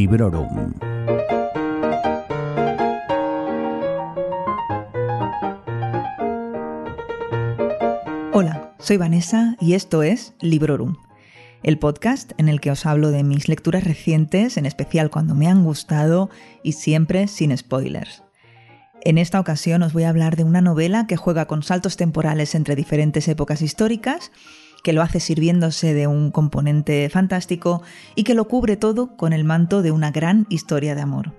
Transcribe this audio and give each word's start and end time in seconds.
Librorum. 0.00 0.72
Hola, 8.32 8.72
soy 8.78 8.96
Vanessa 8.96 9.56
y 9.60 9.74
esto 9.74 10.02
es 10.02 10.32
Librorum, 10.40 10.96
el 11.62 11.78
podcast 11.78 12.32
en 12.38 12.48
el 12.48 12.62
que 12.62 12.70
os 12.70 12.86
hablo 12.86 13.10
de 13.10 13.24
mis 13.24 13.46
lecturas 13.46 13.84
recientes, 13.84 14.56
en 14.56 14.64
especial 14.64 15.10
cuando 15.10 15.34
me 15.34 15.48
han 15.48 15.64
gustado 15.64 16.30
y 16.62 16.72
siempre 16.72 17.28
sin 17.28 17.54
spoilers. 17.54 18.22
En 19.02 19.18
esta 19.18 19.38
ocasión 19.38 19.82
os 19.82 19.92
voy 19.92 20.04
a 20.04 20.08
hablar 20.08 20.36
de 20.36 20.44
una 20.44 20.62
novela 20.62 21.06
que 21.06 21.18
juega 21.18 21.44
con 21.44 21.62
saltos 21.62 21.98
temporales 21.98 22.54
entre 22.54 22.74
diferentes 22.74 23.28
épocas 23.28 23.60
históricas, 23.60 24.32
que 24.82 24.92
lo 24.92 25.02
hace 25.02 25.20
sirviéndose 25.20 25.94
de 25.94 26.06
un 26.06 26.30
componente 26.30 27.08
fantástico 27.10 27.82
y 28.14 28.24
que 28.24 28.34
lo 28.34 28.48
cubre 28.48 28.76
todo 28.76 29.16
con 29.16 29.32
el 29.32 29.44
manto 29.44 29.82
de 29.82 29.90
una 29.90 30.10
gran 30.10 30.46
historia 30.48 30.94
de 30.94 31.02
amor. 31.02 31.32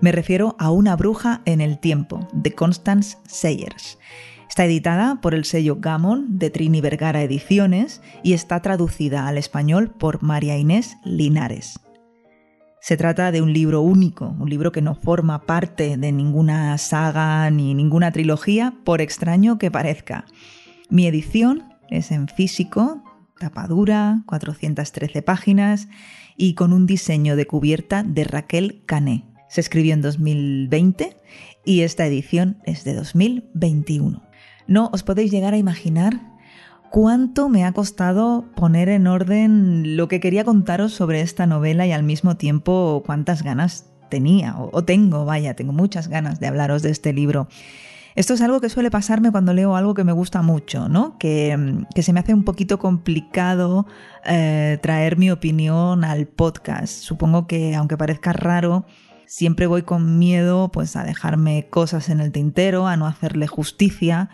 Me 0.00 0.12
refiero 0.12 0.56
a 0.58 0.70
Una 0.70 0.96
bruja 0.96 1.42
en 1.44 1.60
el 1.60 1.78
tiempo, 1.78 2.28
de 2.32 2.52
Constance 2.54 3.18
Sayers. 3.26 3.98
Está 4.48 4.64
editada 4.64 5.20
por 5.20 5.34
el 5.34 5.44
sello 5.44 5.76
Gammon 5.80 6.38
de 6.38 6.50
Trini 6.50 6.80
Vergara 6.80 7.22
Ediciones 7.22 8.00
y 8.22 8.32
está 8.32 8.62
traducida 8.62 9.28
al 9.28 9.38
español 9.38 9.90
por 9.90 10.22
María 10.22 10.56
Inés 10.56 10.96
Linares. 11.04 11.80
Se 12.80 12.96
trata 12.96 13.32
de 13.32 13.42
un 13.42 13.52
libro 13.52 13.82
único, 13.82 14.34
un 14.38 14.48
libro 14.48 14.72
que 14.72 14.80
no 14.80 14.94
forma 14.94 15.42
parte 15.42 15.96
de 15.96 16.12
ninguna 16.12 16.78
saga 16.78 17.50
ni 17.50 17.74
ninguna 17.74 18.12
trilogía, 18.12 18.72
por 18.84 19.00
extraño 19.00 19.58
que 19.58 19.70
parezca. 19.70 20.24
Mi 20.88 21.06
edición 21.06 21.67
es 21.90 22.10
en 22.10 22.28
físico, 22.28 23.02
tapadura, 23.38 24.22
413 24.26 25.22
páginas 25.22 25.88
y 26.36 26.54
con 26.54 26.72
un 26.72 26.86
diseño 26.86 27.36
de 27.36 27.46
cubierta 27.46 28.02
de 28.02 28.24
Raquel 28.24 28.82
Cané. 28.86 29.24
Se 29.48 29.60
escribió 29.60 29.94
en 29.94 30.02
2020 30.02 31.16
y 31.64 31.80
esta 31.80 32.06
edición 32.06 32.58
es 32.64 32.84
de 32.84 32.94
2021. 32.94 34.22
No 34.66 34.90
os 34.92 35.02
podéis 35.02 35.30
llegar 35.30 35.54
a 35.54 35.58
imaginar 35.58 36.20
cuánto 36.90 37.48
me 37.48 37.64
ha 37.64 37.72
costado 37.72 38.44
poner 38.54 38.88
en 38.88 39.06
orden 39.06 39.96
lo 39.96 40.08
que 40.08 40.20
quería 40.20 40.44
contaros 40.44 40.92
sobre 40.92 41.20
esta 41.20 41.46
novela 41.46 41.86
y 41.86 41.92
al 41.92 42.02
mismo 42.02 42.36
tiempo 42.36 43.02
cuántas 43.04 43.42
ganas 43.42 43.86
tenía 44.08 44.56
o, 44.58 44.84
tengo, 44.84 45.24
vaya, 45.24 45.54
tengo 45.54 45.72
muchas 45.72 46.08
ganas 46.08 46.40
de 46.40 46.46
hablaros 46.46 46.82
de 46.82 46.90
este 46.90 47.12
libro. 47.12 47.48
Esto 48.18 48.34
es 48.34 48.40
algo 48.40 48.60
que 48.60 48.68
suele 48.68 48.90
pasarme 48.90 49.30
cuando 49.30 49.54
leo 49.54 49.76
algo 49.76 49.94
que 49.94 50.02
me 50.02 50.10
gusta 50.10 50.42
mucho, 50.42 50.88
¿no? 50.88 51.16
Que, 51.18 51.56
se 52.02 52.12
me 52.12 52.18
hace 52.18 52.34
un 52.34 52.42
poquito 52.42 52.80
complicado 52.80 53.86
eh, 54.24 54.76
traer 54.82 55.16
mi 55.16 55.30
opinión 55.30 56.02
al 56.02 56.26
podcast. 56.26 57.00
Supongo 57.00 57.46
que, 57.46 57.76
aunque 57.76 57.96
parezca 57.96 58.32
raro, 58.32 58.86
siempre 59.24 59.68
voy 59.68 59.82
con 59.82 60.18
miedo 60.18 60.68
pues, 60.72 60.96
a 60.96 61.04
dejarme 61.04 61.68
cosas 61.70 62.08
en 62.08 62.18
el 62.18 62.32
tintero, 62.32 62.88
a 62.88 62.96
no 62.96 63.06
hacerle 63.06 63.46
justicia 63.46 64.30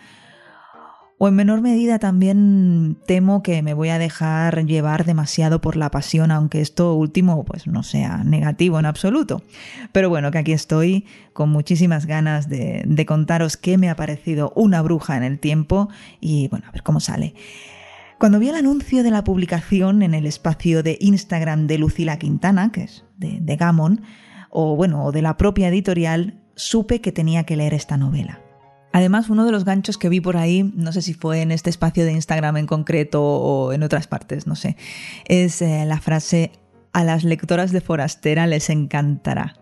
o 1.19 1.29
en 1.29 1.35
menor 1.35 1.61
medida 1.61 1.99
también 1.99 2.97
temo 3.07 3.43
que 3.43 3.63
me 3.63 3.75
voy 3.75 3.89
a 3.91 3.99
dejar 3.99 4.67
llevar 4.67 5.05
demasiado 5.05 5.61
por 5.61 5.77
la 5.77 5.91
pasión, 5.91 6.31
aunque 6.31 6.61
esto 6.61 6.95
último 6.95 7.45
pues 7.45 7.67
no 7.67 7.83
sea 7.83 8.25
negativo 8.25 8.79
en 8.79 8.87
absoluto. 8.87 9.43
Pero 9.93 10.09
bueno, 10.09 10.31
que 10.31 10.39
aquí 10.39 10.53
estoy 10.53 11.07
con 11.33 11.51
muchísimas 11.51 12.07
ganas 12.07 12.49
de, 12.49 13.05
contaros 13.07 13.57
qué 13.57 13.79
me 13.79 13.91
ha 13.91 13.97
parecido 13.97 14.53
una 14.57 14.83
bruja 14.83 15.17
en 15.17 15.23
el 15.23 15.39
tiempo 15.39 15.89
y 16.21 16.49
bueno, 16.49 16.67
a 16.69 16.73
ver 16.73 16.83
cómo 16.83 17.01
sale. 17.01 17.35
Cuando 18.19 18.39
vi 18.39 18.49
el 18.49 18.57
anuncio 18.57 19.03
de 19.03 19.11
la 19.11 19.23
publicación 19.23 20.03
en 20.03 20.15
el 20.15 20.27
espacio 20.27 20.83
de 20.83 20.97
Instagram 21.01 21.67
de 21.67 21.79
Lucila 21.79 22.19
Quintana, 22.19 22.73
que 22.73 22.85
es 22.85 23.05
de, 23.19 23.39
de 23.41 23.57
Gamon, 23.57 24.03
o 24.51 24.77
bueno, 24.77 25.05
o 25.05 25.13
de 25.13 25.23
la 25.23 25.37
propia 25.37 25.69
editorial, 25.69 26.43
supe 26.55 27.01
que 27.01 27.13
tenía 27.13 27.45
que 27.45 27.57
leer 27.57 27.75
esta 27.75 27.97
novela. 27.97 28.44
Además, 28.95 29.29
uno 29.29 29.45
de 29.45 29.51
los 29.51 29.65
ganchos 29.65 29.99
que 29.99 30.09
vi 30.09 30.21
por 30.21 30.37
ahí, 30.37 30.71
no 30.77 30.93
sé 30.93 31.03
si 31.03 31.15
fue 31.15 31.43
en 31.43 31.51
este 31.51 31.69
espacio 31.69 32.05
de 32.05 32.13
Instagram 32.13 32.59
en 32.59 32.67
concreto 32.67 33.25
o 33.25 33.73
en 33.73 33.83
otras 33.83 34.07
partes, 34.07 34.47
no 34.47 34.55
sé, 34.55 34.77
es 35.25 35.61
eh, 35.63 35.85
la 35.85 35.99
frase 36.01 36.53
a 36.93 37.03
las 37.03 37.25
lectoras 37.25 37.73
de 37.73 37.81
Forastera 37.81 38.47
les 38.47 38.71
encantará. 38.71 39.57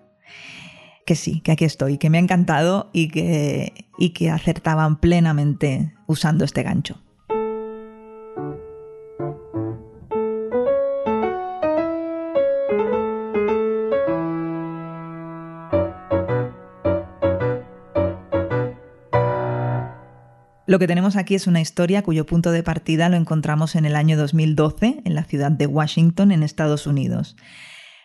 Que 1.06 1.16
sí, 1.16 1.40
que 1.40 1.52
aquí 1.52 1.64
estoy, 1.64 1.96
que 1.96 2.10
me 2.10 2.18
ha 2.18 2.20
encantado 2.20 2.90
y 2.92 3.08
que, 3.08 3.86
y 3.96 4.10
que 4.10 4.28
acertaban 4.28 5.00
plenamente 5.00 5.94
usando 6.06 6.44
este 6.44 6.62
gancho. 6.62 7.00
Lo 20.72 20.78
que 20.78 20.86
tenemos 20.86 21.16
aquí 21.16 21.34
es 21.34 21.46
una 21.46 21.60
historia 21.60 22.00
cuyo 22.00 22.24
punto 22.24 22.50
de 22.50 22.62
partida 22.62 23.10
lo 23.10 23.18
encontramos 23.18 23.74
en 23.74 23.84
el 23.84 23.94
año 23.94 24.16
2012 24.16 25.02
en 25.04 25.14
la 25.14 25.24
ciudad 25.24 25.52
de 25.52 25.66
Washington, 25.66 26.32
en 26.32 26.42
Estados 26.42 26.86
Unidos. 26.86 27.36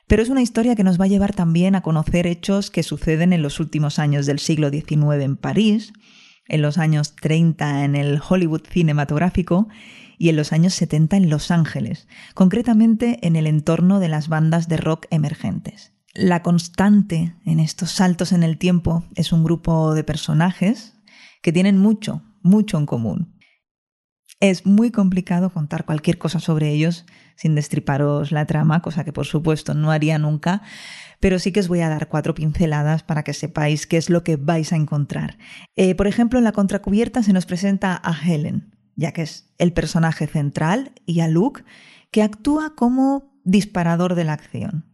Pero 0.06 0.22
es 0.22 0.28
una 0.28 0.42
historia 0.42 0.76
que 0.76 0.84
nos 0.84 1.00
va 1.00 1.06
a 1.06 1.08
llevar 1.08 1.34
también 1.34 1.76
a 1.76 1.82
conocer 1.82 2.28
hechos 2.28 2.70
que 2.70 2.84
suceden 2.84 3.32
en 3.32 3.42
los 3.42 3.62
últimos 3.62 4.00
años 4.00 4.26
del 4.26 4.40
siglo 4.40 4.70
XIX 4.70 5.24
en 5.24 5.38
París, 5.38 5.94
en 6.50 6.62
los 6.62 6.78
años 6.78 7.16
30 7.16 7.86
en 7.86 7.96
el 7.96 8.20
Hollywood 8.28 8.64
cinematográfico 8.70 9.70
y 10.18 10.28
en 10.28 10.36
los 10.36 10.52
años 10.52 10.74
70 10.74 11.16
en 11.16 11.30
Los 11.30 11.52
Ángeles, 11.52 12.10
concretamente 12.34 13.26
en 13.26 13.38
el 13.38 13.48
entorno 13.48 14.02
de 14.02 14.10
las 14.10 14.28
bandas 14.28 14.68
de 14.68 14.76
rock 14.76 15.06
emergentes. 15.10 15.94
La 16.14 16.44
constante 16.44 17.34
en 17.46 17.62
estos 17.62 17.92
saltos 17.92 18.34
en 18.34 18.44
el 18.44 18.58
tiempo 18.58 19.06
es 19.16 19.32
un 19.32 19.46
grupo 19.46 19.94
de 19.94 20.04
personajes 20.04 20.96
que 21.42 21.54
tienen 21.54 21.78
mucho, 21.78 22.24
mucho 22.42 22.78
en 22.78 22.86
común. 22.86 23.38
Es 24.40 24.66
muy 24.66 24.92
complicado 24.92 25.50
contar 25.50 25.86
cualquier 25.86 26.18
cosa 26.18 26.40
sobre 26.40 26.70
ellos 26.70 27.06
sin 27.36 27.56
destriparos 27.56 28.32
la 28.32 28.46
trama, 28.46 28.82
cosa 28.82 29.04
que 29.04 29.14
por 29.14 29.26
supuesto 29.26 29.74
no 29.74 29.92
haría 29.92 30.20
nunca, 30.20 30.62
pero 31.20 31.40
sí 31.40 31.52
que 31.52 31.60
os 31.60 31.68
voy 31.68 31.82
a 31.82 31.90
dar 31.90 32.08
cuatro 32.08 32.36
pinceladas 32.36 33.04
para 33.04 33.24
que 33.24 33.34
sepáis 33.34 33.88
qué 33.88 33.98
es 33.98 34.10
lo 34.10 34.24
que 34.24 34.36
vais 34.36 34.74
a 34.74 34.76
encontrar. 34.76 35.38
Eh, 35.76 35.96
por 35.96 36.08
ejemplo, 36.08 36.38
en 36.38 36.46
la 36.46 36.52
contracubierta 36.52 37.24
se 37.24 37.34
nos 37.34 37.46
presenta 37.46 38.00
a 38.04 38.14
Helen, 38.14 38.76
ya 38.96 39.12
que 39.12 39.24
es 39.24 39.54
el 39.58 39.74
personaje 39.74 40.28
central, 40.28 40.92
y 41.06 41.22
a 41.22 41.28
Luke, 41.28 41.64
que 42.12 42.22
actúa 42.22 42.76
como 42.76 43.40
disparador 43.44 44.16
de 44.16 44.24
la 44.24 44.34
acción. 44.34 44.86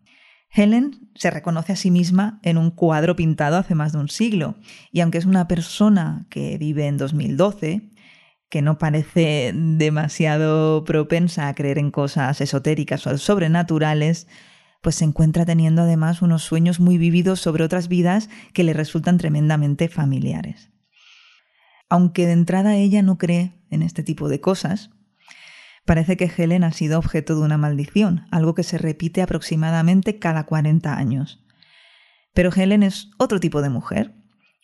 Helen 0.56 1.09
se 1.16 1.31
reconoce 1.31 1.74
a 1.74 1.75
sí 1.75 1.90
misma 1.90 2.40
en 2.44 2.58
un 2.58 2.69
cuadro 2.69 3.16
pintado 3.16 3.58
hace 3.58 3.74
más 3.74 3.91
de 3.91 3.97
un 3.97 4.09
siglo, 4.09 4.56
y 4.91 5.02
aunque 5.02 5.18
es 5.18 5.25
una 5.25 5.47
persona 5.47 6.28
que 6.30 6.58
vive 6.59 6.86
en 6.86 6.97
2012, 6.97 7.90
que 8.50 8.62
no 8.62 8.78
parece 8.78 9.52
demasiado 9.56 10.84
propensa 10.84 11.47
a 11.47 11.56
creer 11.56 11.80
en 11.80 11.90
cosas 11.90 12.40
esotéricas 12.40 13.08
o 13.08 13.18
sobrenaturales, 13.18 14.28
pues 14.81 14.96
se 14.96 15.06
encuentra 15.06 15.44
teniendo 15.44 15.81
además 15.81 16.22
unos 16.22 16.44
sueños 16.44 16.80
muy 16.80 17.00
vividos 17.00 17.40
sobre 17.40 17.63
otras 17.63 17.88
vidas 17.88 18.30
que 18.53 18.63
le 18.63 18.74
resultan 18.74 19.18
tremendamente 19.18 19.88
familiares. 19.88 20.69
Aunque 21.90 22.28
de 22.28 22.34
entrada 22.34 22.75
ella 22.75 23.02
no 23.02 23.18
cree 23.18 23.53
en 23.72 23.81
este 23.81 24.03
tipo 24.03 24.30
de 24.30 24.40
cosas, 24.40 24.92
Parece 25.85 26.16
que 26.16 26.31
Helen 26.35 26.63
ha 26.63 26.71
sido 26.71 26.97
objeto 26.97 27.35
de 27.35 27.41
una 27.41 27.57
maldición, 27.57 28.25
algo 28.31 28.53
que 28.53 28.63
se 28.63 28.77
repite 28.77 29.21
aproximadamente 29.21 30.17
cada 30.17 30.45
40 30.45 30.95
años. 30.95 31.44
Pero 32.33 32.51
Helen 32.55 32.83
es 32.83 33.11
otro 33.17 33.39
tipo 33.39 33.61
de 33.61 33.69
mujer, 33.69 34.15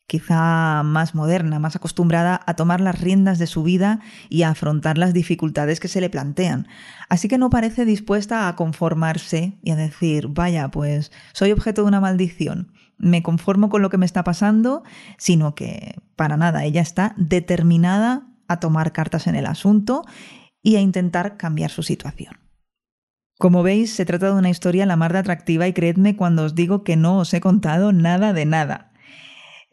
quizá 0.08 0.82
más 0.84 1.14
moderna, 1.16 1.60
más 1.60 1.76
acostumbrada 1.76 2.42
a 2.46 2.56
tomar 2.56 2.82
las 2.82 3.00
riendas 3.00 3.38
de 3.38 3.48
su 3.48 3.64
vida 3.64 4.00
y 4.30 4.42
a 4.44 4.50
afrontar 4.50 4.98
las 4.98 5.14
dificultades 5.14 5.80
que 5.80 5.88
se 5.88 6.02
le 6.02 6.10
plantean. 6.10 6.68
Así 7.10 7.28
que 7.28 7.38
no 7.38 7.50
parece 7.50 7.86
dispuesta 7.86 8.48
a 8.48 8.56
conformarse 8.56 9.60
y 9.62 9.72
a 9.72 9.76
decir, 9.76 10.28
vaya, 10.30 10.70
pues 10.70 11.12
soy 11.34 11.52
objeto 11.52 11.84
de 11.84 11.90
una 11.90 12.02
maldición, 12.02 12.72
me 12.98 13.22
conformo 13.24 13.70
con 13.70 13.82
lo 13.82 13.90
que 13.90 13.98
me 13.98 14.06
está 14.06 14.24
pasando, 14.24 14.84
sino 15.18 15.54
que 15.54 15.96
para 16.16 16.38
nada, 16.38 16.66
ella 16.66 16.82
está 16.82 17.14
determinada 17.18 18.28
a 18.48 18.60
tomar 18.60 18.92
cartas 18.92 19.28
en 19.28 19.36
el 19.36 19.46
asunto 19.46 20.04
y 20.62 20.76
a 20.76 20.82
intentar 20.82 21.38
cambiar 21.38 21.72
su 21.72 21.84
situación. 21.84 22.40
Como 23.38 23.64
veis, 23.64 23.94
se 23.94 24.06
trata 24.06 24.28
de 24.28 24.38
una 24.38 24.50
historia 24.50 24.86
la 24.86 24.98
mar 24.98 25.14
de 25.14 25.20
atractiva 25.20 25.66
y 25.68 25.74
creedme 25.74 26.18
cuando 26.18 26.44
os 26.44 26.56
digo 26.56 26.84
que 26.84 26.98
no 26.98 27.20
os 27.20 27.34
he 27.34 27.40
contado 27.40 27.94
nada 27.94 28.34
de 28.34 28.46
nada. 28.46 28.92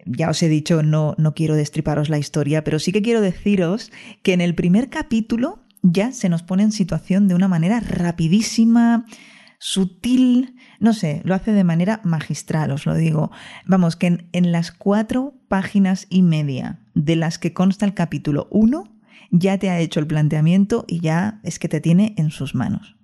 Ya 0.05 0.31
os 0.31 0.41
he 0.43 0.49
dicho, 0.49 0.85
no, 0.85 1.17
no 1.19 1.35
quiero 1.35 1.57
destriparos 1.57 2.09
la 2.09 2.19
historia, 2.19 2.63
pero 2.63 2.79
sí 2.79 2.93
que 2.93 3.03
quiero 3.03 3.21
deciros 3.21 3.91
que 4.23 4.35
en 4.35 4.41
el 4.41 4.55
primer 4.55 4.89
capítulo 4.89 5.65
ya 5.83 6.13
se 6.13 6.29
nos 6.29 6.45
pone 6.45 6.63
en 6.63 6.71
situación 6.71 7.27
de 7.27 7.35
una 7.35 7.49
manera 7.49 7.81
rapidísima, 7.81 9.05
sutil, 9.59 10.55
no 10.79 10.93
sé, 10.93 11.23
lo 11.25 11.35
hace 11.35 11.51
de 11.51 11.65
manera 11.65 12.01
magistral, 12.05 12.71
os 12.71 12.87
lo 12.87 12.95
digo. 12.95 13.33
Vamos, 13.67 13.97
que 13.97 14.07
en, 14.07 14.29
en 14.33 14.53
las 14.53 14.71
cuatro 14.71 15.35
páginas 15.49 16.07
y 16.09 16.23
media 16.23 16.81
de 16.95 17.17
las 17.17 17.39
que 17.39 17.53
consta 17.53 17.85
el 17.85 17.95
capítulo 17.95 18.47
1, 18.53 18.96
ya 19.39 19.59
te 19.59 19.71
ha 19.71 19.81
hecho 19.81 20.01
el 20.01 20.07
planteamiento 20.07 20.85
y 20.87 21.01
ya 21.01 21.41
es 21.43 21.59
que 21.59 21.69
te 21.69 21.81
tiene 21.81 22.15
en 22.17 22.31
sus 22.31 22.55
manos. 22.55 22.97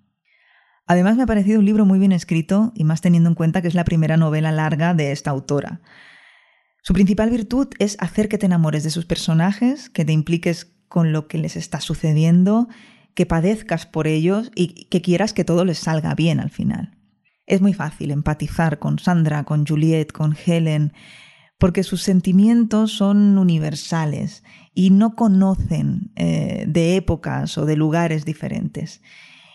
Además 0.86 1.16
me 1.16 1.22
ha 1.22 1.26
parecido 1.26 1.58
un 1.58 1.64
libro 1.64 1.86
muy 1.86 1.98
bien 1.98 2.12
escrito 2.12 2.72
y 2.74 2.84
más 2.84 3.00
teniendo 3.00 3.28
en 3.28 3.34
cuenta 3.34 3.62
que 3.62 3.68
es 3.68 3.74
la 3.74 3.84
primera 3.84 4.16
novela 4.16 4.52
larga 4.52 4.94
de 4.94 5.12
esta 5.12 5.30
autora. 5.30 5.80
Su 6.82 6.92
principal 6.92 7.30
virtud 7.30 7.68
es 7.78 7.96
hacer 8.00 8.28
que 8.28 8.38
te 8.38 8.46
enamores 8.46 8.82
de 8.82 8.90
sus 8.90 9.06
personajes, 9.06 9.88
que 9.88 10.04
te 10.04 10.12
impliques 10.12 10.72
con 10.88 11.12
lo 11.12 11.28
que 11.28 11.38
les 11.38 11.56
está 11.56 11.80
sucediendo, 11.80 12.68
que 13.14 13.26
padezcas 13.26 13.86
por 13.86 14.06
ellos 14.06 14.50
y 14.54 14.86
que 14.86 15.00
quieras 15.00 15.32
que 15.32 15.44
todo 15.44 15.64
les 15.64 15.78
salga 15.78 16.14
bien 16.14 16.40
al 16.40 16.50
final. 16.50 16.98
Es 17.46 17.60
muy 17.60 17.72
fácil 17.72 18.10
empatizar 18.10 18.78
con 18.78 18.98
Sandra, 18.98 19.44
con 19.44 19.66
Juliet, 19.66 20.12
con 20.12 20.36
Helen, 20.44 20.92
porque 21.62 21.84
sus 21.84 22.02
sentimientos 22.02 22.90
son 22.90 23.38
universales 23.38 24.42
y 24.74 24.90
no 24.90 25.14
conocen 25.14 26.10
eh, 26.16 26.64
de 26.66 26.96
épocas 26.96 27.56
o 27.56 27.66
de 27.66 27.76
lugares 27.76 28.24
diferentes. 28.24 29.00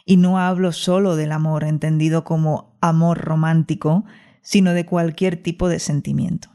Y 0.06 0.15
no 0.15 0.39
hablo 0.39 0.71
solo 0.71 1.18
del 1.18 1.33
amor 1.33 1.65
entendido 1.65 2.24
como 2.24 2.77
amor 2.80 3.18
romántico, 3.18 4.06
sino 4.42 4.71
de 4.71 4.86
cualquier 4.86 5.36
tipo 5.36 5.68
de 5.68 5.80
sentimiento. 5.80 6.48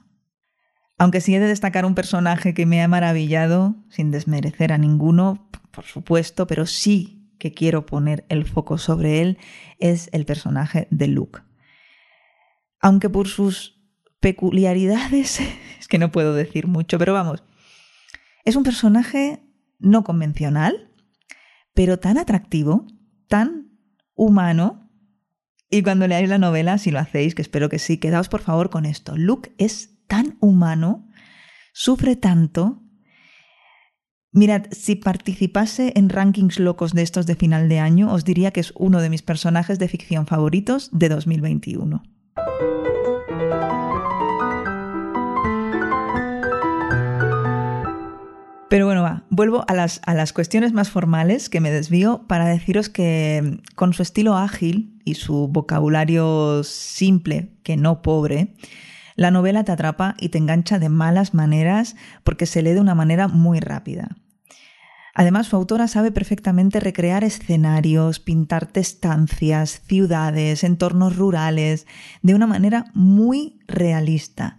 Aunque 0.97 1.21
sí 1.21 1.35
he 1.35 1.39
de 1.39 1.49
destacar 1.49 1.85
un 1.85 1.95
personaje 1.95 2.55
que 2.55 2.65
me 2.65 2.83
ha 2.83 2.89
maravillado, 2.89 3.77
sin 3.91 4.11
desmerecer 4.11 4.73
a 4.73 4.79
ninguno, 4.79 5.51
por 5.71 5.85
supuesto, 5.85 6.47
pero 6.47 6.65
sí 6.65 7.31
que 7.39 7.53
quiero 7.53 7.85
poner 7.85 8.25
el 8.31 8.47
foco 8.47 8.79
sobre 8.79 9.21
él, 9.21 9.37
es 9.79 10.09
el 10.13 10.25
personaje 10.25 10.89
de 10.91 11.09
Luke. 11.09 11.41
Aunque 12.81 13.11
por 13.11 13.29
sus 13.29 13.72
peculiaridades, 14.23 15.41
es 15.79 15.89
que 15.89 15.99
no 15.99 16.11
puedo 16.11 16.33
decir 16.33 16.67
mucho, 16.67 16.99
pero 16.99 17.13
vamos, 17.13 17.43
es 18.47 18.57
un 18.57 18.63
personaje 18.63 19.43
no 19.79 20.05
convencional, 20.05 20.91
pero 21.75 21.99
tan 21.99 22.17
atractivo, 22.17 22.87
tan 23.29 23.79
humano. 24.15 24.89
Y 25.69 25.83
cuando 25.83 26.07
leáis 26.07 26.29
la 26.29 26.39
novela, 26.39 26.79
si 26.79 26.91
lo 26.91 26.99
hacéis, 26.99 27.35
que 27.35 27.43
espero 27.43 27.69
que 27.69 27.79
sí, 27.79 27.99
quedaos 27.99 28.29
por 28.29 28.41
favor 28.41 28.71
con 28.71 28.87
esto. 28.87 29.17
Luke 29.17 29.53
es 29.59 29.91
tan 30.07 30.37
humano, 30.41 31.09
sufre 31.73 32.15
tanto. 32.17 32.83
Mirad, 34.33 34.67
si 34.71 34.97
participase 34.97 35.93
en 35.97 36.09
rankings 36.09 36.59
locos 36.59 36.93
de 36.93 37.03
estos 37.03 37.27
de 37.27 37.35
final 37.35 37.69
de 37.69 37.81
año, 37.81 38.13
os 38.13 38.25
diría 38.25 38.51
que 38.51 38.61
es 38.61 38.73
uno 38.77 39.01
de 39.01 39.11
mis 39.11 39.23
personajes 39.23 39.79
de 39.79 39.89
ficción 39.89 40.27
favoritos 40.27 40.91
de 40.93 41.09
2021. 41.09 42.03
Vuelvo 49.33 49.65
a 49.67 49.73
las, 49.73 50.03
a 50.05 50.13
las 50.13 50.35
cuestiones 50.35 50.75
más 50.75 50.91
formales 50.91 51.49
que 51.49 51.61
me 51.61 51.71
desvío 51.71 52.27
para 52.29 52.47
deciros 52.47 52.91
que 52.91 53.41
mm, 53.43 53.75
con 53.75 53.95
su 53.95 54.03
estilo 54.03 54.37
ágil 54.37 55.01
y 55.05 55.15
su 55.15 55.49
vocabulario 55.49 56.63
simple, 56.63 57.49
que 57.63 57.79
no 57.79 58.03
pobre, 58.03 58.55
la 59.17 59.31
novela 59.31 59.65
te 59.65 59.73
atrapa 59.73 60.15
y 60.21 60.29
te 60.29 60.39
engancha 60.39 60.79
de 60.79 60.91
malas 60.91 61.33
maneras 61.33 61.97
porque 62.25 62.45
se 62.45 62.63
lee 62.63 62.73
de 62.73 62.81
una 62.81 62.95
manera 62.95 63.27
muy 63.27 63.59
rápida. 63.59 64.17
Además, 65.15 65.47
su 65.47 65.57
autora 65.57 65.89
sabe 65.89 66.11
perfectamente 66.11 66.81
recrear 66.81 67.25
escenarios, 67.25 68.19
pintarte 68.21 68.81
estancias, 68.81 69.83
ciudades, 69.87 70.65
entornos 70.65 71.17
rurales, 71.17 71.87
de 72.23 72.35
una 72.35 72.47
manera 72.47 72.87
muy 72.95 73.61
realista. 73.67 74.59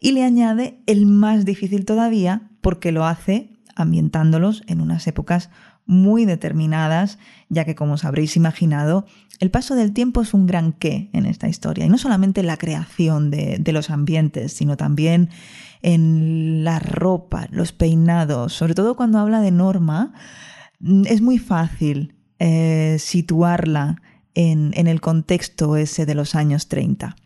Y 0.00 0.12
le 0.12 0.22
añade 0.22 0.82
el 0.86 1.06
más 1.06 1.44
difícil 1.46 1.86
todavía 1.86 2.50
porque 2.60 2.92
lo 2.92 3.06
hace 3.06 3.53
ambientándolos 3.76 4.62
en 4.66 4.80
unas 4.80 5.06
épocas 5.06 5.50
muy 5.86 6.24
determinadas, 6.24 7.18
ya 7.48 7.64
que 7.64 7.74
como 7.74 7.94
os 7.94 8.04
habréis 8.04 8.36
imaginado, 8.36 9.06
el 9.40 9.50
paso 9.50 9.74
del 9.74 9.92
tiempo 9.92 10.22
es 10.22 10.32
un 10.34 10.46
gran 10.46 10.72
qué 10.72 11.10
en 11.12 11.26
esta 11.26 11.48
historia. 11.48 11.84
Y 11.84 11.88
no 11.88 11.98
solamente 11.98 12.42
la 12.42 12.56
creación 12.56 13.30
de, 13.30 13.72
los 13.72 13.90
ambientes, 13.90 14.52
sino 14.52 14.76
también 14.76 15.30
en 15.82 16.64
la 16.64 16.78
ropa, 16.78 17.48
los 17.50 17.72
peinados, 17.72 18.52
sobre 18.52 18.74
todo 18.74 18.96
cuando 18.96 19.18
habla 19.18 19.40
de 19.40 19.50
Norma, 19.50 20.14
mm, 20.80 21.02
es 21.06 21.20
muy 21.20 21.38
fácil 21.38 22.14
eh, 22.38 22.96
situarla 22.98 24.00
en, 24.34 24.72
en 24.74 24.86
el 24.86 25.00
contexto 25.00 25.76
ese 25.76 26.06
de 26.06 26.14
los 26.14 26.34
años 26.34 26.68
30. 26.68 27.16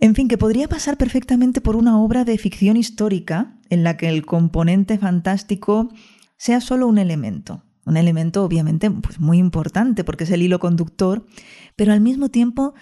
En 0.00 0.14
fin, 0.14 0.28
que 0.28 0.38
podría 0.38 0.68
pasar 0.68 0.96
perfectamente 0.96 1.60
por 1.60 1.74
una 1.74 1.98
obra 1.98 2.24
de 2.24 2.38
ficción 2.38 2.76
histórica 2.76 3.56
en 3.68 3.82
la 3.82 3.96
que 3.96 4.08
el 4.08 4.24
componente 4.24 4.96
fantástico 4.96 5.90
sea 6.36 6.60
solo 6.60 6.86
un 6.86 6.98
elemento. 6.98 7.64
Un 7.84 7.96
elemento 7.96 8.44
obviamente 8.44 8.90
pues 8.90 9.18
muy 9.18 9.38
importante 9.38 10.04
porque 10.04 10.24
es 10.24 10.30
el 10.30 10.42
hilo 10.42 10.60
conductor, 10.60 11.26
pero 11.74 11.92
al 11.92 12.00
mismo 12.00 12.28
tiempo 12.28 12.74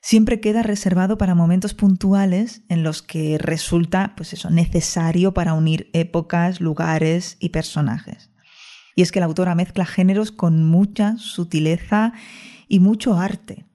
siempre 0.00 0.40
queda 0.40 0.62
reservado 0.62 1.18
para 1.18 1.34
momentos 1.34 1.74
puntuales 1.74 2.62
en 2.68 2.84
los 2.84 3.02
que 3.02 3.36
resulta 3.38 4.14
pues 4.16 4.32
eso 4.32 4.48
necesario 4.50 5.34
para 5.34 5.54
unir 5.54 5.90
épocas, 5.92 6.60
lugares 6.60 7.36
y 7.40 7.48
personajes. 7.48 8.30
Y 8.94 9.02
es 9.02 9.10
que 9.10 9.20
la 9.20 9.26
autora 9.26 9.56
mezcla 9.56 9.86
géneros 9.86 10.30
con 10.30 10.64
mucha 10.64 11.16
sutileza 11.18 12.12
y 12.68 12.78
mucho 12.78 13.14
arte. 13.14 13.66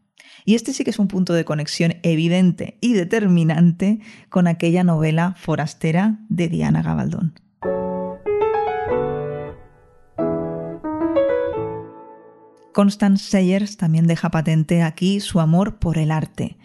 Y 0.45 0.53
este 0.53 0.74
sí 0.74 0.83
que 0.83 0.92
es 0.92 1.00
un 1.00 1.07
punto 1.07 1.33
de 1.33 1.44
conexión 1.44 1.95
evidente 2.03 2.77
y 2.80 2.94
determinante 2.94 4.00
con 4.30 4.45
aquella 4.47 4.83
novela 4.83 5.33
forastera 5.38 6.19
de 6.30 6.47
Diana 6.47 6.83
Gabaldón. 6.83 7.33
Constance 12.74 13.24
Sayers 13.30 13.77
también 13.77 14.06
deja 14.06 14.30
patente 14.30 14.83
aquí 14.83 15.19
su 15.19 15.39
amor 15.39 15.80
por 15.80 15.97
el 15.97 16.12
arte. 16.12 16.57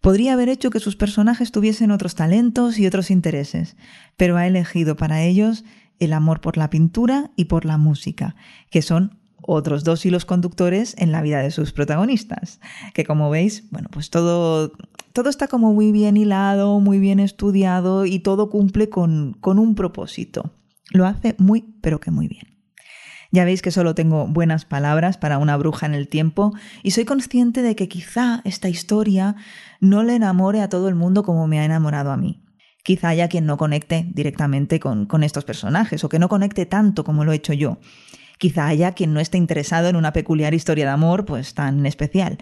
Podría 0.00 0.32
haber 0.32 0.48
hecho 0.48 0.70
que 0.70 0.80
sus 0.80 0.96
personajes 0.96 1.52
tuviesen 1.52 1.90
otros 1.90 2.14
talentos 2.14 2.78
y 2.78 2.86
otros 2.86 3.10
intereses, 3.10 3.76
pero 4.16 4.36
ha 4.36 4.46
elegido 4.46 4.96
para 4.96 5.22
ellos 5.22 5.64
el 5.98 6.12
amor 6.12 6.40
por 6.40 6.56
la 6.56 6.70
pintura 6.70 7.30
y 7.36 7.44
por 7.44 7.64
la 7.64 7.76
música, 7.76 8.36
que 8.70 8.82
son 8.82 9.21
otros 9.42 9.84
dos 9.84 10.04
hilos 10.06 10.24
conductores 10.24 10.94
en 10.98 11.12
la 11.12 11.22
vida 11.22 11.42
de 11.42 11.50
sus 11.50 11.72
protagonistas. 11.72 12.60
Que 12.94 13.04
como 13.04 13.30
veis, 13.30 13.68
bueno, 13.70 13.88
pues 13.90 14.10
todo, 14.10 14.72
todo 15.12 15.28
está 15.28 15.48
como 15.48 15.72
muy 15.72 15.92
bien 15.92 16.16
hilado, 16.16 16.80
muy 16.80 16.98
bien 16.98 17.20
estudiado 17.20 18.06
y 18.06 18.20
todo 18.20 18.50
cumple 18.50 18.88
con, 18.88 19.34
con 19.40 19.58
un 19.58 19.74
propósito. 19.74 20.52
Lo 20.90 21.06
hace 21.06 21.34
muy, 21.38 21.74
pero 21.80 22.00
que 22.00 22.10
muy 22.10 22.28
bien. 22.28 22.52
Ya 23.32 23.46
veis 23.46 23.62
que 23.62 23.70
solo 23.70 23.94
tengo 23.94 24.26
buenas 24.26 24.66
palabras 24.66 25.16
para 25.16 25.38
una 25.38 25.56
bruja 25.56 25.86
en 25.86 25.94
el 25.94 26.06
tiempo 26.06 26.52
y 26.82 26.90
soy 26.90 27.06
consciente 27.06 27.62
de 27.62 27.74
que 27.74 27.88
quizá 27.88 28.42
esta 28.44 28.68
historia 28.68 29.36
no 29.80 30.02
le 30.02 30.14
enamore 30.14 30.60
a 30.60 30.68
todo 30.68 30.88
el 30.88 30.94
mundo 30.94 31.22
como 31.22 31.46
me 31.46 31.58
ha 31.58 31.64
enamorado 31.64 32.12
a 32.12 32.18
mí. 32.18 32.44
Quizá 32.84 33.08
haya 33.08 33.28
quien 33.28 33.46
no 33.46 33.56
conecte 33.56 34.06
directamente 34.12 34.80
con, 34.80 35.06
con 35.06 35.22
estos 35.22 35.44
personajes 35.44 36.04
o 36.04 36.10
que 36.10 36.18
no 36.18 36.28
conecte 36.28 36.66
tanto 36.66 37.04
como 37.04 37.24
lo 37.24 37.32
he 37.32 37.36
hecho 37.36 37.54
yo. 37.54 37.78
Quizá 38.42 38.66
haya 38.66 38.90
quien 38.90 39.14
no 39.14 39.20
esté 39.20 39.38
interesado 39.38 39.88
en 39.88 39.94
una 39.94 40.12
peculiar 40.12 40.52
historia 40.52 40.84
de 40.84 40.90
amor 40.90 41.24
pues 41.24 41.54
tan 41.54 41.86
especial. 41.86 42.38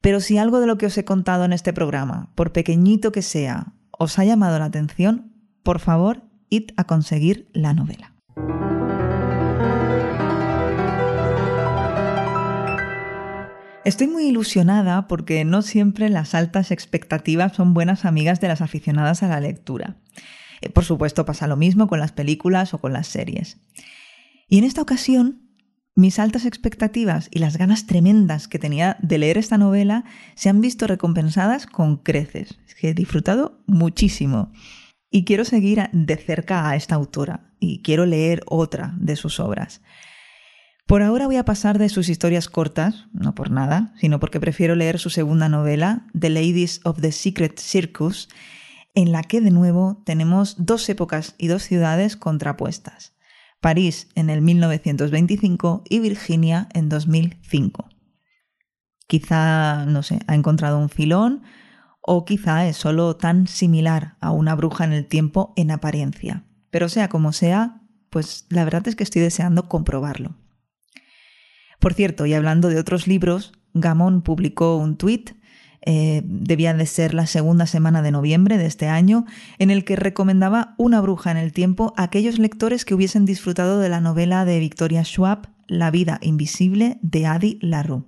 Pero 0.00 0.20
si 0.20 0.38
algo 0.38 0.60
de 0.60 0.68
lo 0.68 0.78
que 0.78 0.86
os 0.86 0.96
he 0.96 1.04
contado 1.04 1.44
en 1.44 1.52
este 1.52 1.72
programa, 1.72 2.30
por 2.36 2.52
pequeñito 2.52 3.10
que 3.10 3.20
sea, 3.20 3.72
os 3.90 4.16
ha 4.20 4.24
llamado 4.24 4.60
la 4.60 4.66
atención, 4.66 5.32
por 5.64 5.80
favor, 5.80 6.22
id 6.50 6.70
a 6.76 6.84
conseguir 6.84 7.48
la 7.52 7.74
novela. 7.74 8.14
Estoy 13.84 14.06
muy 14.06 14.28
ilusionada 14.28 15.08
porque 15.08 15.44
no 15.44 15.62
siempre 15.62 16.10
las 16.10 16.36
altas 16.36 16.70
expectativas 16.70 17.56
son 17.56 17.74
buenas 17.74 18.04
amigas 18.04 18.40
de 18.40 18.46
las 18.46 18.60
aficionadas 18.60 19.24
a 19.24 19.26
la 19.26 19.40
lectura. 19.40 19.96
Eh, 20.60 20.70
por 20.70 20.84
supuesto 20.84 21.24
pasa 21.26 21.48
lo 21.48 21.56
mismo 21.56 21.88
con 21.88 21.98
las 21.98 22.12
películas 22.12 22.72
o 22.72 22.78
con 22.78 22.92
las 22.92 23.08
series. 23.08 23.58
Y 24.48 24.58
en 24.58 24.64
esta 24.64 24.82
ocasión, 24.82 25.44
mis 25.96 26.18
altas 26.18 26.44
expectativas 26.44 27.28
y 27.30 27.38
las 27.38 27.56
ganas 27.56 27.86
tremendas 27.86 28.48
que 28.48 28.58
tenía 28.58 28.96
de 29.00 29.18
leer 29.18 29.38
esta 29.38 29.58
novela 29.58 30.04
se 30.34 30.48
han 30.48 30.60
visto 30.60 30.86
recompensadas 30.86 31.66
con 31.66 31.98
creces. 31.98 32.58
que 32.80 32.90
he 32.90 32.94
disfrutado 32.94 33.62
muchísimo. 33.66 34.52
Y 35.10 35.24
quiero 35.24 35.44
seguir 35.44 35.88
de 35.92 36.16
cerca 36.16 36.68
a 36.68 36.74
esta 36.74 36.96
autora 36.96 37.54
y 37.60 37.82
quiero 37.82 38.04
leer 38.04 38.42
otra 38.46 38.94
de 38.98 39.14
sus 39.14 39.38
obras. 39.38 39.80
Por 40.86 41.02
ahora 41.02 41.26
voy 41.26 41.36
a 41.36 41.44
pasar 41.44 41.78
de 41.78 41.88
sus 41.88 42.08
historias 42.08 42.48
cortas, 42.48 43.06
no 43.12 43.34
por 43.34 43.50
nada, 43.50 43.94
sino 43.96 44.20
porque 44.20 44.40
prefiero 44.40 44.74
leer 44.74 44.98
su 44.98 45.08
segunda 45.08 45.48
novela, 45.48 46.06
The 46.18 46.28
Ladies 46.28 46.80
of 46.84 47.00
the 47.00 47.12
Secret 47.12 47.58
Circus, 47.58 48.28
en 48.94 49.10
la 49.10 49.22
que 49.22 49.40
de 49.40 49.50
nuevo 49.50 50.02
tenemos 50.04 50.56
dos 50.58 50.88
épocas 50.88 51.36
y 51.38 51.46
dos 51.46 51.62
ciudades 51.62 52.16
contrapuestas. 52.16 53.13
París 53.64 54.08
en 54.14 54.28
el 54.28 54.42
1925 54.42 55.84
y 55.88 56.00
Virginia 56.00 56.68
en 56.74 56.90
2005. 56.90 57.88
Quizá, 59.06 59.86
no 59.86 60.02
sé, 60.02 60.20
ha 60.26 60.34
encontrado 60.34 60.78
un 60.78 60.90
filón 60.90 61.44
o 62.02 62.26
quizá 62.26 62.66
es 62.66 62.76
solo 62.76 63.16
tan 63.16 63.46
similar 63.46 64.18
a 64.20 64.32
una 64.32 64.54
bruja 64.54 64.84
en 64.84 64.92
el 64.92 65.06
tiempo 65.06 65.54
en 65.56 65.70
apariencia. 65.70 66.44
Pero 66.68 66.90
sea 66.90 67.08
como 67.08 67.32
sea, 67.32 67.80
pues 68.10 68.44
la 68.50 68.64
verdad 68.64 68.86
es 68.86 68.96
que 68.96 69.02
estoy 69.02 69.22
deseando 69.22 69.66
comprobarlo. 69.66 70.36
Por 71.80 71.94
cierto, 71.94 72.26
y 72.26 72.34
hablando 72.34 72.68
de 72.68 72.78
otros 72.78 73.06
libros, 73.06 73.54
Gamón 73.72 74.20
publicó 74.20 74.76
un 74.76 74.98
tuit 74.98 75.30
eh, 75.86 76.22
debía 76.24 76.72
de 76.72 76.86
ser 76.86 77.12
la 77.12 77.26
segunda 77.26 77.66
semana 77.66 78.00
de 78.00 78.10
noviembre 78.10 78.56
de 78.56 78.64
este 78.64 78.88
año, 78.88 79.26
en 79.58 79.70
el 79.70 79.84
que 79.84 79.96
recomendaba 79.96 80.74
Una 80.78 81.00
bruja 81.02 81.30
en 81.30 81.36
el 81.36 81.52
tiempo 81.52 81.92
a 81.96 82.04
aquellos 82.04 82.38
lectores 82.38 82.86
que 82.86 82.94
hubiesen 82.94 83.26
disfrutado 83.26 83.78
de 83.78 83.90
la 83.90 84.00
novela 84.00 84.46
de 84.46 84.58
Victoria 84.60 85.04
Schwab, 85.04 85.48
La 85.66 85.90
vida 85.90 86.18
invisible 86.22 86.98
de 87.02 87.26
Adi 87.26 87.58
Larue. 87.60 88.04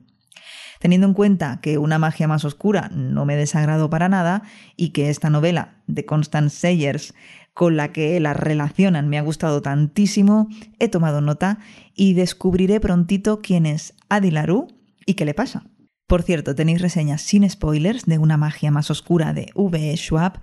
Teniendo 0.80 1.06
en 1.06 1.12
cuenta 1.12 1.60
que 1.60 1.76
Una 1.76 1.98
magia 1.98 2.26
más 2.26 2.46
oscura 2.46 2.90
no 2.94 3.26
me 3.26 3.36
desagradó 3.36 3.90
para 3.90 4.08
nada 4.08 4.42
y 4.76 4.90
que 4.90 5.10
esta 5.10 5.28
novela 5.28 5.74
de 5.86 6.06
Constance 6.06 6.56
Sayers 6.56 7.14
con 7.52 7.76
la 7.76 7.92
que 7.92 8.20
la 8.20 8.32
relacionan 8.34 9.08
me 9.08 9.18
ha 9.18 9.22
gustado 9.22 9.60
tantísimo, 9.62 10.48
he 10.78 10.88
tomado 10.88 11.20
nota 11.20 11.58
y 11.94 12.14
descubriré 12.14 12.80
prontito 12.80 13.40
quién 13.40 13.64
es 13.64 13.94
Adi 14.08 14.30
Larue 14.30 14.66
y 15.06 15.14
qué 15.14 15.24
le 15.24 15.32
pasa. 15.34 15.64
Por 16.06 16.22
cierto, 16.22 16.54
tenéis 16.54 16.80
reseñas 16.80 17.20
sin 17.22 17.48
spoilers 17.50 18.06
de 18.06 18.18
Una 18.18 18.36
magia 18.36 18.70
más 18.70 18.92
oscura 18.92 19.32
de 19.32 19.50
V.E. 19.56 19.96
Schwab 19.96 20.40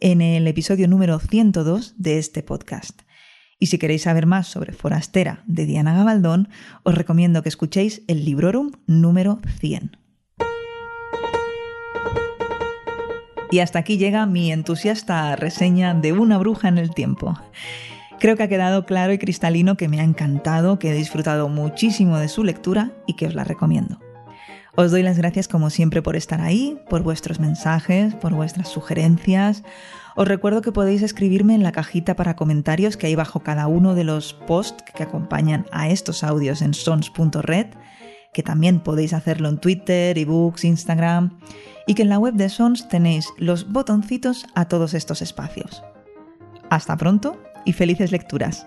en 0.00 0.22
el 0.22 0.48
episodio 0.48 0.88
número 0.88 1.18
102 1.18 1.94
de 1.98 2.18
este 2.18 2.42
podcast. 2.42 3.02
Y 3.58 3.66
si 3.66 3.76
queréis 3.76 4.02
saber 4.02 4.24
más 4.24 4.48
sobre 4.48 4.72
Forastera 4.72 5.42
de 5.46 5.66
Diana 5.66 5.94
Gabaldón, 5.94 6.48
os 6.82 6.94
recomiendo 6.94 7.42
que 7.42 7.50
escuchéis 7.50 8.00
el 8.08 8.24
Librorum 8.24 8.72
número 8.86 9.40
100. 9.60 9.98
Y 13.50 13.58
hasta 13.58 13.80
aquí 13.80 13.98
llega 13.98 14.24
mi 14.24 14.50
entusiasta 14.50 15.36
reseña 15.36 15.92
de 15.92 16.14
Una 16.14 16.38
bruja 16.38 16.68
en 16.68 16.78
el 16.78 16.94
tiempo. 16.94 17.38
Creo 18.18 18.34
que 18.38 18.44
ha 18.44 18.48
quedado 18.48 18.86
claro 18.86 19.12
y 19.12 19.18
cristalino 19.18 19.76
que 19.76 19.88
me 19.88 20.00
ha 20.00 20.04
encantado, 20.04 20.78
que 20.78 20.90
he 20.90 20.94
disfrutado 20.94 21.50
muchísimo 21.50 22.16
de 22.16 22.28
su 22.28 22.44
lectura 22.44 22.92
y 23.06 23.12
que 23.14 23.26
os 23.26 23.34
la 23.34 23.44
recomiendo. 23.44 24.00
Os 24.74 24.90
doy 24.90 25.02
las 25.02 25.18
gracias 25.18 25.48
como 25.48 25.68
siempre 25.68 26.00
por 26.00 26.16
estar 26.16 26.40
ahí, 26.40 26.80
por 26.88 27.02
vuestros 27.02 27.40
mensajes, 27.40 28.14
por 28.14 28.32
vuestras 28.32 28.68
sugerencias. 28.68 29.62
Os 30.16 30.26
recuerdo 30.26 30.62
que 30.62 30.72
podéis 30.72 31.02
escribirme 31.02 31.54
en 31.54 31.62
la 31.62 31.72
cajita 31.72 32.16
para 32.16 32.36
comentarios 32.36 32.96
que 32.96 33.06
hay 33.06 33.14
bajo 33.14 33.40
cada 33.40 33.66
uno 33.66 33.94
de 33.94 34.04
los 34.04 34.32
posts 34.32 34.82
que 34.94 35.02
acompañan 35.02 35.66
a 35.72 35.90
estos 35.90 36.24
audios 36.24 36.62
en 36.62 36.72
sons.red, 36.72 37.66
que 38.32 38.42
también 38.42 38.80
podéis 38.80 39.12
hacerlo 39.12 39.50
en 39.50 39.58
Twitter, 39.58 40.16
ebooks, 40.16 40.64
Instagram, 40.64 41.38
y 41.86 41.94
que 41.94 42.02
en 42.02 42.08
la 42.08 42.18
web 42.18 42.34
de 42.34 42.48
Sons 42.48 42.88
tenéis 42.88 43.28
los 43.36 43.70
botoncitos 43.70 44.46
a 44.54 44.68
todos 44.68 44.94
estos 44.94 45.20
espacios. 45.20 45.82
Hasta 46.70 46.96
pronto 46.96 47.36
y 47.66 47.74
felices 47.74 48.10
lecturas. 48.10 48.66